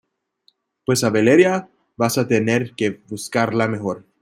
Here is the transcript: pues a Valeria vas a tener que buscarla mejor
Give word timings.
pues 0.83 1.03
a 1.03 1.11
Valeria 1.11 1.69
vas 1.95 2.17
a 2.17 2.27
tener 2.27 2.73
que 2.73 3.03
buscarla 3.07 3.67
mejor 3.67 4.03